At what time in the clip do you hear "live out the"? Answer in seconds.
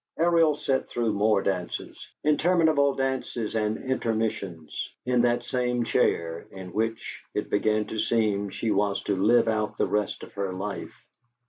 9.15-9.85